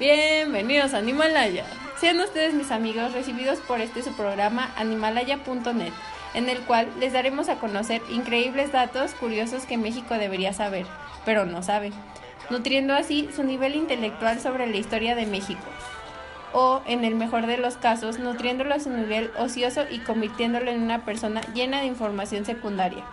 [0.00, 1.66] Bienvenidos a Animalaya.
[1.98, 5.92] Sean ustedes mis amigos recibidos por este su programa animalaya.net,
[6.32, 10.86] en el cual les daremos a conocer increíbles datos curiosos que México debería saber,
[11.26, 11.92] pero no sabe,
[12.48, 15.66] nutriendo así su nivel intelectual sobre la historia de México.
[16.54, 20.82] O, en el mejor de los casos, nutriéndolo a su nivel ocioso y convirtiéndolo en
[20.82, 23.04] una persona llena de información secundaria.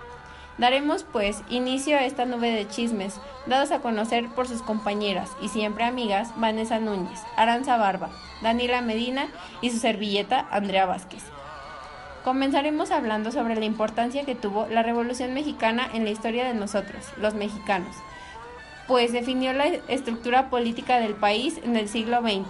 [0.57, 5.49] Daremos, pues, inicio a esta nube de chismes, dados a conocer por sus compañeras y
[5.49, 8.09] siempre amigas Vanessa Núñez, Aranza Barba,
[8.41, 9.27] Daniela Medina
[9.61, 11.23] y su servilleta Andrea Vázquez.
[12.23, 17.05] Comenzaremos hablando sobre la importancia que tuvo la Revolución Mexicana en la historia de nosotros,
[17.17, 17.95] los mexicanos,
[18.87, 22.47] pues definió la estructura política del país en el siglo XX,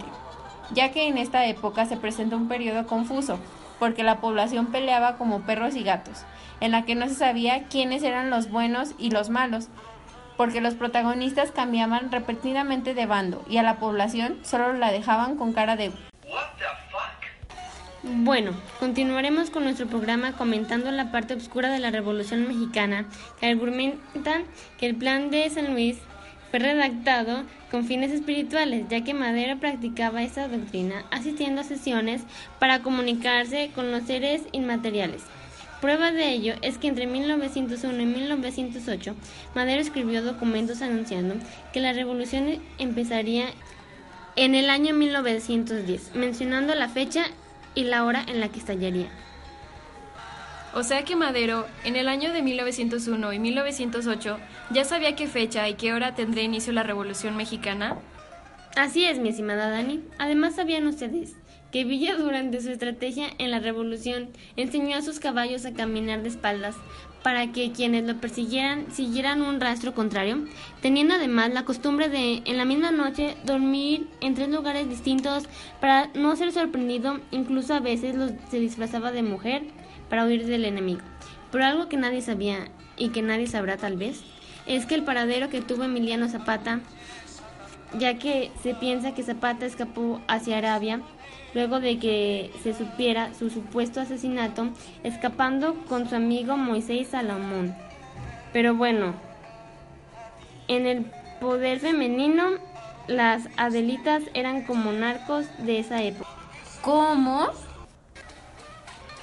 [0.72, 3.38] ya que en esta época se presenta un periodo confuso,
[3.80, 6.23] porque la población peleaba como perros y gatos,
[6.59, 9.67] en la que no se sabía quiénes eran los buenos y los malos,
[10.38, 15.53] porque los protagonistas cambiaban repetidamente de bando y a la población solo la dejaban con
[15.53, 15.92] cara de
[18.03, 23.06] bueno, continuaremos con nuestro programa comentando la parte oscura de la Revolución Mexicana,
[23.39, 24.44] que argumenta
[24.78, 25.97] que el plan de San Luis
[26.50, 32.22] fue redactado con fines espirituales, ya que Madero practicaba esa doctrina asistiendo a sesiones
[32.59, 35.23] para comunicarse con los seres inmateriales.
[35.81, 39.16] Prueba de ello es que entre 1901 y 1908
[39.53, 41.36] Madero escribió documentos anunciando
[41.72, 43.50] que la revolución empezaría
[44.36, 47.25] en el año 1910, mencionando la fecha
[47.75, 49.08] y la hora en la que estallaría.
[50.78, 54.38] O sea que Madero, en el año de 1901 y 1908,
[54.70, 57.97] ya sabía qué fecha y qué hora tendría inicio la Revolución Mexicana.
[58.75, 60.03] Así es, mi estimada Dani.
[60.19, 61.36] Además, ¿sabían ustedes
[61.72, 66.30] que Villa durante su estrategia en la revolución enseñó a sus caballos a caminar de
[66.30, 66.76] espaldas
[67.24, 70.46] para que quienes lo persiguieran siguieran un rastro contrario,
[70.82, 75.44] teniendo además la costumbre de en la misma noche dormir en tres lugares distintos
[75.81, 78.16] para no ser sorprendido, incluso a veces
[78.50, 79.64] se disfrazaba de mujer
[80.09, 81.02] para huir del enemigo.
[81.52, 84.22] Pero algo que nadie sabía y que nadie sabrá tal vez
[84.66, 86.81] es que el paradero que tuvo Emiliano Zapata,
[87.97, 91.02] ya que se piensa que Zapata escapó hacia Arabia,
[91.57, 94.69] luego de que se supiera su supuesto asesinato,
[95.03, 97.75] escapando con su amigo Moisés Salomón.
[98.53, 99.16] Pero bueno,
[100.67, 101.06] en el
[101.41, 102.44] poder femenino,
[103.07, 106.29] las Adelitas eran como narcos de esa época.
[106.84, 107.47] ¿Cómo?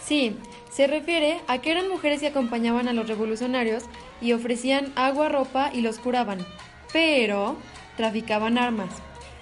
[0.03, 0.37] Sí,
[0.73, 3.85] se refiere a que eran mujeres que acompañaban a los revolucionarios
[4.21, 6.45] y ofrecían agua, ropa y los curaban,
[6.93, 7.55] pero
[7.97, 8.91] traficaban armas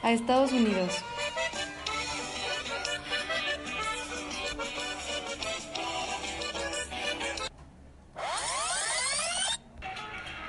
[0.02, 1.02] a Estados Unidos.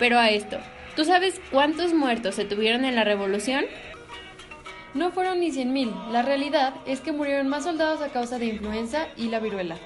[0.03, 0.57] Pero a esto,
[0.97, 3.63] ¿tú sabes cuántos muertos se tuvieron en la revolución?
[4.93, 9.07] No fueron ni 100.000, la realidad es que murieron más soldados a causa de influenza
[9.15, 9.77] y la viruela.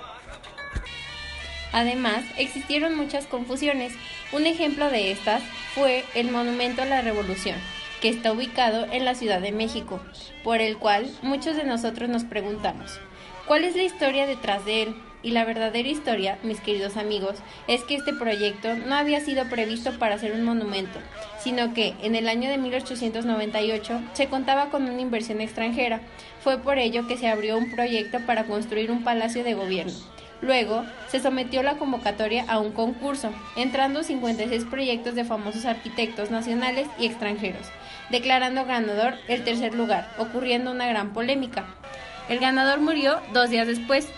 [1.71, 3.93] Además, existieron muchas confusiones.
[4.31, 5.43] Un ejemplo de estas
[5.75, 7.57] fue el Monumento a la Revolución,
[8.01, 10.01] que está ubicado en la Ciudad de México,
[10.43, 12.99] por el cual muchos de nosotros nos preguntamos,
[13.47, 14.95] ¿cuál es la historia detrás de él?
[15.23, 17.37] Y la verdadera historia, mis queridos amigos,
[17.67, 20.99] es que este proyecto no había sido previsto para ser un monumento,
[21.39, 26.01] sino que en el año de 1898 se contaba con una inversión extranjera.
[26.43, 29.93] Fue por ello que se abrió un proyecto para construir un palacio de gobierno.
[30.39, 36.87] Luego, se sometió la convocatoria a un concurso, entrando 56 proyectos de famosos arquitectos nacionales
[36.99, 37.67] y extranjeros,
[38.11, 41.65] declarando ganador el tercer lugar, ocurriendo una gran polémica.
[42.29, 44.09] El ganador murió dos días después,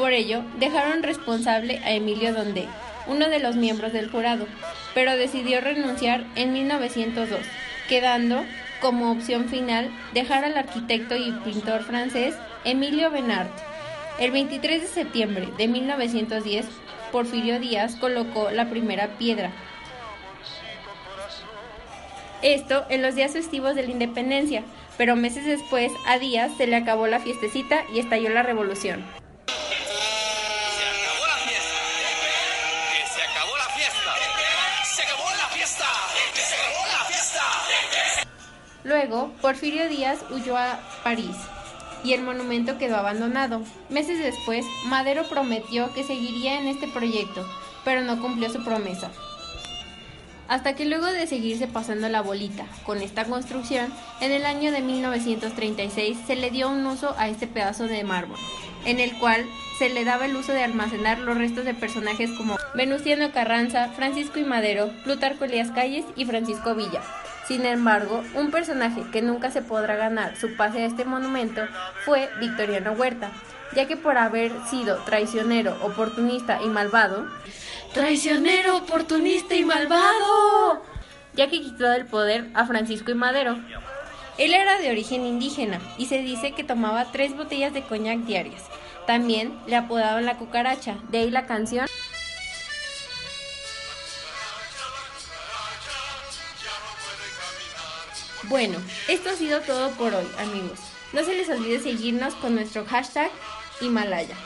[0.00, 2.66] Por ello, dejaron responsable a Emilio Donde,
[3.06, 4.46] uno de los miembros del jurado,
[4.94, 7.40] pero decidió renunciar en 1902,
[7.86, 8.42] quedando
[8.80, 12.34] como opción final dejar al arquitecto y pintor francés
[12.64, 13.50] Emilio Benard.
[14.18, 16.66] El 23 de septiembre de 1910,
[17.12, 19.50] Porfirio Díaz colocó la primera piedra.
[22.42, 24.62] Esto en los días festivos de la independencia,
[24.96, 29.04] pero meses después a Díaz se le acabó la fiestecita y estalló la revolución.
[38.84, 41.36] Luego, Porfirio Díaz huyó a París
[42.02, 43.60] y el monumento quedó abandonado.
[43.90, 47.46] Meses después, Madero prometió que seguiría en este proyecto,
[47.84, 49.10] pero no cumplió su promesa.
[50.50, 53.86] Hasta que luego de seguirse pasando la bolita con esta construcción,
[54.20, 58.36] en el año de 1936 se le dio un uso a este pedazo de mármol,
[58.84, 59.46] en el cual
[59.78, 64.40] se le daba el uso de almacenar los restos de personajes como Venustiano Carranza, Francisco
[64.40, 67.00] y Madero, Plutarco Elías Calles y Francisco Villa.
[67.50, 71.62] Sin embargo, un personaje que nunca se podrá ganar su pase a este monumento
[72.04, 73.32] fue Victoriano Huerta,
[73.74, 77.26] ya que por haber sido traicionero, oportunista y malvado,
[77.92, 80.80] Traicionero, oportunista y malvado.
[81.34, 83.58] ya que quitó del poder a Francisco y Madero.
[84.38, 88.62] Él era de origen indígena y se dice que tomaba tres botellas de coñac diarias.
[89.08, 91.88] También le apodaban la cucaracha, de ahí la canción.
[98.50, 100.80] Bueno, esto ha sido todo por hoy, amigos.
[101.12, 103.30] No se les olvide seguirnos con nuestro hashtag
[103.80, 104.36] Himalaya.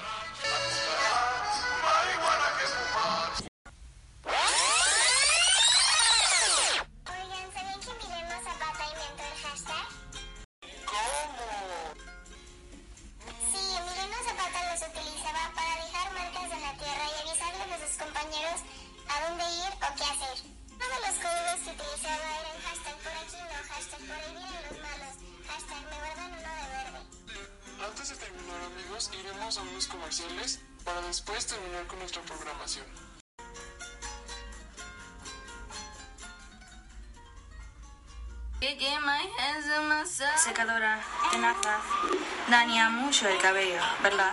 [24.25, 25.15] Hashtag por ahí vienen los malos,
[25.49, 27.00] hashtag me guardan uno de verde.
[27.85, 32.87] Antes de terminar amigos, iremos a unos comerciales para después terminar con nuestra programación.
[40.37, 41.00] Secadora,
[41.31, 41.81] tenaza,
[42.49, 44.32] daña mucho el cabello, ¿verdad?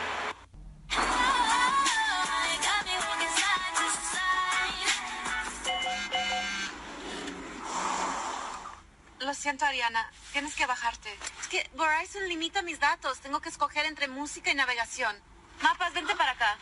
[9.41, 10.09] Siento, Ariana.
[10.31, 11.17] Tienes que bajarte.
[11.41, 13.19] Es que Verizon limita mis datos.
[13.19, 15.15] Tengo que escoger entre música y navegación.
[15.61, 16.57] Mapas, vente para acá.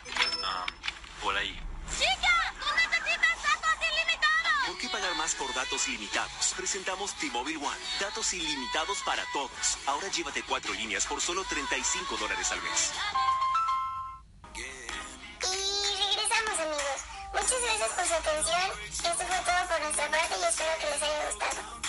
[1.22, 1.58] Por ahí.
[1.98, 2.54] ¡Chica!
[2.58, 4.66] ¡Tú necesitas datos ilimitados!
[4.66, 6.54] ¿Por qué pagar más por datos limitados?
[6.56, 7.78] Presentamos T-Mobile One.
[8.00, 9.78] Datos ilimitados para todos.
[9.86, 12.92] Ahora llévate cuatro líneas por solo 35 dólares al mes.
[14.54, 17.00] Y regresamos, amigos.
[17.32, 18.70] Muchas gracias por su atención.
[18.88, 21.79] Esto fue todo por nuestra parte y espero que les haya gustado.